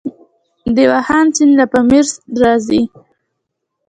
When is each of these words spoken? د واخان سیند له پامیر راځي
د 0.75 0.77
واخان 0.91 1.25
سیند 1.35 1.53
له 1.59 1.65
پامیر 1.71 2.05
راځي 2.41 2.81